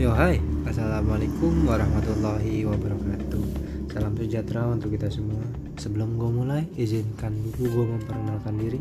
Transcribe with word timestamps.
Yo 0.00 0.16
hai, 0.16 0.40
Assalamualaikum 0.64 1.68
warahmatullahi 1.68 2.64
wabarakatuh. 2.64 3.44
Salam 3.92 4.16
sejahtera 4.16 4.64
untuk 4.72 4.96
kita 4.96 5.12
semua. 5.12 5.44
Sebelum 5.76 6.16
gue 6.16 6.30
mulai, 6.40 6.64
izinkan 6.80 7.36
dulu 7.36 7.84
gue 7.84 7.86
memperkenalkan 8.00 8.56
diri. 8.56 8.80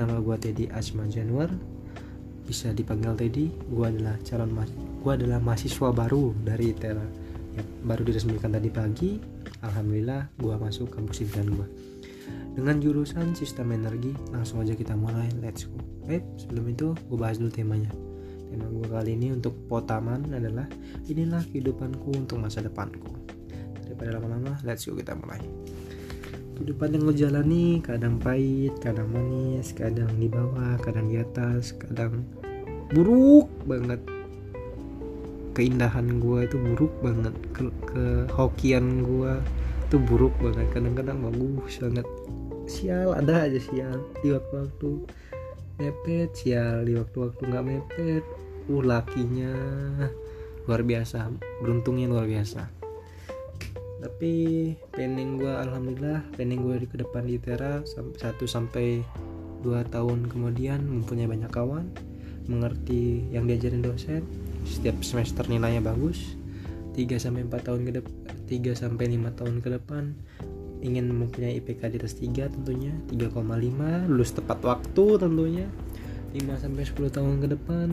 Nama 0.00 0.16
gue 0.16 0.32
Teddy 0.40 0.72
Asma 0.72 1.04
Januar. 1.12 1.52
Bisa 2.48 2.72
dipanggil 2.72 3.12
Teddy. 3.20 3.52
Gue 3.68 3.84
adalah 3.84 4.16
calon 4.24 4.48
mas 4.56 4.72
Gue 5.04 5.12
adalah 5.20 5.44
mahasiswa 5.44 5.92
baru 5.92 6.32
dari 6.40 6.72
Tera. 6.72 7.04
Ya, 7.52 7.60
Baru 7.84 8.08
diresmikan 8.08 8.56
tadi 8.56 8.72
pagi. 8.72 9.20
Alhamdulillah 9.60 10.40
gue 10.40 10.56
masuk 10.56 10.88
kampus 10.88 11.20
impian 11.20 11.52
gue 11.52 11.68
dengan 12.56 12.80
jurusan 12.80 13.36
sistem 13.36 13.76
energi 13.76 14.16
langsung 14.32 14.64
aja 14.64 14.72
kita 14.72 14.96
mulai. 14.96 15.28
Let's 15.36 15.68
go. 15.68 15.76
Eh 16.08 16.24
sebelum 16.40 16.64
itu 16.72 16.96
gue 16.96 17.18
bahas 17.20 17.36
dulu 17.36 17.52
temanya 17.52 18.05
Tema 18.46 18.66
gue 18.70 18.86
kali 18.86 19.18
ini 19.18 19.34
untuk 19.34 19.54
potaman 19.66 20.30
adalah 20.30 20.70
inilah 21.10 21.42
kehidupanku 21.50 22.14
untuk 22.14 22.38
masa 22.38 22.62
depanku. 22.62 23.10
Daripada 23.82 24.18
lama-lama, 24.18 24.58
let's 24.62 24.86
go 24.86 24.94
kita 24.94 25.14
mulai. 25.18 25.42
Kehidupan 26.56 26.96
yang 26.96 27.02
gue 27.04 27.16
jalani 27.20 27.66
kadang 27.84 28.16
pahit, 28.16 28.72
kadang 28.80 29.12
manis, 29.12 29.76
kadang 29.76 30.08
di 30.16 30.30
bawah, 30.30 30.80
kadang 30.80 31.12
di 31.12 31.20
atas, 31.20 31.76
kadang 31.76 32.24
buruk 32.94 33.50
banget. 33.68 34.00
Keindahan 35.52 36.20
gue 36.20 36.48
itu 36.48 36.56
buruk 36.56 36.92
banget, 37.00 37.34
ke, 37.52 37.68
ke 37.88 38.04
hokian 38.32 39.04
gue 39.04 39.36
itu 39.88 39.96
buruk 40.00 40.32
banget. 40.40 40.66
Kadang-kadang 40.72 41.18
bagus 41.22 41.76
banget. 41.82 42.06
Sial 42.66 43.14
ada 43.14 43.46
aja 43.46 43.60
sial 43.62 44.02
di 44.24 44.34
waktu-waktu 44.34 44.90
mepet 45.76 46.32
sial 46.32 46.84
di 46.84 46.96
waktu-waktu 46.96 47.42
nggak 47.46 47.66
mepet. 47.66 48.24
Uh 48.66 48.82
lakinya 48.82 49.54
luar 50.66 50.82
biasa 50.82 51.30
beruntungnya 51.62 52.10
luar 52.10 52.26
biasa. 52.26 52.66
Tapi 54.02 54.32
planning 54.90 55.38
gue 55.38 55.54
alhamdulillah 55.54 56.26
planning 56.34 56.60
gue 56.62 56.76
di 56.82 56.86
ke 56.90 56.96
depan 56.98 57.26
di 57.26 57.38
Tera 57.38 57.82
satu 58.18 58.44
sampai 58.44 59.02
dua 59.62 59.86
tahun 59.86 60.26
kemudian 60.30 60.82
mempunyai 60.82 61.30
banyak 61.30 61.50
kawan 61.50 61.86
mengerti 62.50 63.26
yang 63.30 63.46
diajarin 63.46 63.82
dosen. 63.82 64.26
Setiap 64.66 64.98
semester 65.06 65.46
nilainya 65.46 65.82
bagus. 65.82 66.34
3 66.96 67.20
sampai 67.20 67.44
4 67.44 67.60
tahun 67.60 67.80
ke 67.84 67.92
depan 68.00 68.16
3 68.48 68.72
sampai 68.72 69.04
5 69.20 69.36
tahun 69.36 69.54
ke 69.60 69.68
depan 69.68 70.16
ingin 70.86 71.10
mempunyai 71.10 71.58
IPK 71.58 71.82
di 71.90 71.96
atas 71.98 72.14
3 72.22 72.54
tentunya 72.54 72.94
3,5 73.10 74.06
lulus 74.06 74.30
tepat 74.30 74.62
waktu 74.62 75.04
tentunya 75.18 75.66
5 76.30 76.62
sampai 76.62 76.82
10 76.86 77.16
tahun 77.16 77.34
ke 77.42 77.48
depan 77.58 77.88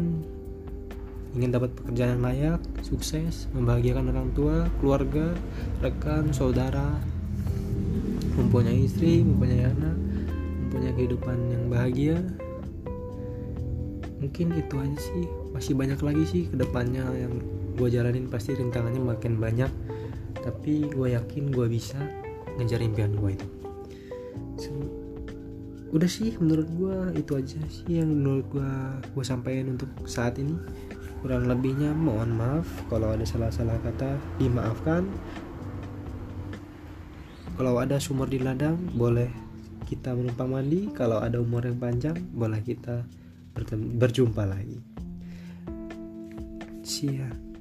ingin 1.33 1.49
dapat 1.49 1.73
pekerjaan 1.73 2.21
layak, 2.21 2.61
sukses, 2.85 3.49
membahagiakan 3.57 4.13
orang 4.13 4.29
tua, 4.37 4.69
keluarga, 4.77 5.33
rekan, 5.81 6.29
saudara, 6.29 7.01
mempunyai 8.37 8.85
istri, 8.85 9.25
mempunyai 9.25 9.65
anak, 9.65 9.97
mempunyai 10.61 10.93
kehidupan 10.93 11.37
yang 11.49 11.63
bahagia. 11.73 12.17
Mungkin 14.21 14.53
itu 14.55 14.75
aja 14.77 14.97
sih, 15.01 15.25
masih 15.51 15.73
banyak 15.73 15.99
lagi 16.05 16.23
sih 16.29 16.43
ke 16.47 16.55
depannya 16.55 17.01
yang 17.17 17.41
gue 17.81 17.89
jalanin 17.89 18.29
pasti 18.29 18.53
rintangannya 18.53 19.01
makin 19.01 19.41
banyak. 19.41 19.73
Tapi 20.37 20.85
gue 20.93 21.17
yakin 21.17 21.49
gue 21.49 21.65
bisa 21.65 21.97
ngejar 22.59 22.81
impian 22.81 23.15
gue 23.17 23.33
itu. 23.33 23.47
Udah 25.93 26.09
sih 26.09 26.33
menurut 26.41 26.65
gue 26.73 27.21
itu 27.21 27.37
aja 27.37 27.61
sih 27.69 28.01
yang 28.01 28.09
menurut 28.09 28.49
gue 28.49 28.71
gue 29.13 29.21
sampaikan 29.21 29.77
untuk 29.77 29.93
saat 30.09 30.41
ini. 30.41 30.57
Kurang 31.21 31.45
lebihnya 31.45 31.93
mohon 31.93 32.33
maaf 32.33 32.65
kalau 32.89 33.13
ada 33.13 33.21
salah-salah 33.21 33.77
kata 33.85 34.17
dimaafkan. 34.41 35.05
Kalau 37.53 37.77
ada 37.77 38.01
sumur 38.01 38.25
di 38.25 38.41
ladang 38.41 38.75
boleh 38.97 39.29
kita 39.85 40.17
menumpang 40.17 40.49
mandi. 40.49 40.89
Kalau 40.89 41.21
ada 41.21 41.37
umur 41.37 41.69
yang 41.69 41.77
panjang 41.77 42.17
boleh 42.33 42.65
kita 42.65 43.05
berjumpa 44.01 44.49
lagi. 44.49 44.81
See 46.81 47.21
ya 47.21 47.52